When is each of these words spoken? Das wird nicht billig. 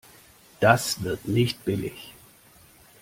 Das 0.61 1.03
wird 1.03 1.27
nicht 1.27 1.63
billig. 1.63 2.15